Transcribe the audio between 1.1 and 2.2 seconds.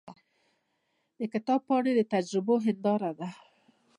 د کتاب پاڼې د